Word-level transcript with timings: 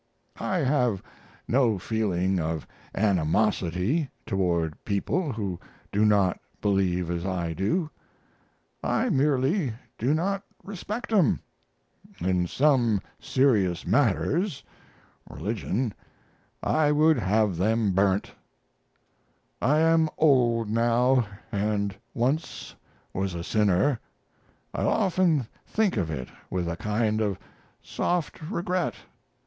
I 0.39 0.57
have 0.61 1.03
no 1.47 1.77
feeling 1.77 2.39
of 2.39 2.65
animosity 2.95 4.09
toward 4.25 4.83
people 4.83 5.31
who 5.31 5.59
do 5.91 6.05
not 6.05 6.39
believe 6.59 7.11
as 7.11 7.23
I 7.23 7.53
do; 7.53 7.87
I 8.83 9.11
merely 9.11 9.73
do 9.99 10.15
not 10.15 10.41
respect 10.63 11.13
'em. 11.13 11.39
In 12.19 12.47
some 12.47 12.99
serious 13.19 13.85
matters 13.85 14.63
(relig.) 15.29 15.93
I 16.63 16.91
would 16.91 17.19
have 17.19 17.57
them 17.57 17.91
burnt. 17.91 18.31
I 19.61 19.81
am 19.81 20.09
old 20.17 20.67
now 20.67 21.27
and 21.51 21.95
once 22.15 22.73
was 23.13 23.35
a 23.35 23.43
sinner. 23.43 23.99
I 24.73 24.81
often 24.81 25.47
think 25.67 25.95
of 25.95 26.09
it 26.09 26.29
with 26.49 26.67
a 26.67 26.75
kind 26.75 27.21
of 27.21 27.37
soft 27.83 28.41
regret. 28.49 28.95